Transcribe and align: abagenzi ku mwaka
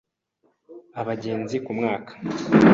abagenzi 1.01 1.55
ku 1.65 1.71
mwaka 1.77 2.13